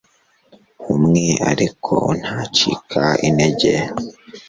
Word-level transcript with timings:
umwe 0.95 1.25
ariko, 1.51 1.93
ntacika 2.21 3.03
intege 3.27 3.71